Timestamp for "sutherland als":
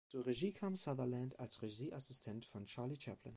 0.75-1.61